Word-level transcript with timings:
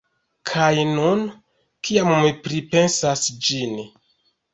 Kaj 0.51 0.85
nun, 0.93 1.19
kiam 1.87 2.09
mi 2.23 2.31
pripensas 2.47 3.27
ĝin. 3.49 3.77